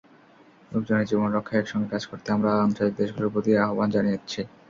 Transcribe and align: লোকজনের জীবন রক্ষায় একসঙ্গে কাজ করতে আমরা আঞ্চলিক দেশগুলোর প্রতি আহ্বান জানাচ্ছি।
লোকজনের 0.71 1.07
জীবন 1.09 1.29
রক্ষায় 1.31 1.61
একসঙ্গে 1.61 1.91
কাজ 1.93 2.03
করতে 2.05 2.27
আমরা 2.31 2.51
আঞ্চলিক 2.57 2.93
দেশগুলোর 2.99 3.33
প্রতি 3.33 3.51
আহ্বান 3.59 3.87
জানাচ্ছি। 3.95 4.41